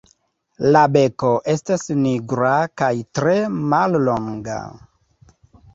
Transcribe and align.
La 0.75 0.79
beko 0.95 1.29
estas 1.53 1.85
nigra 1.99 2.55
kaj 2.83 2.91
tre 3.19 3.37
mallonga. 3.75 4.59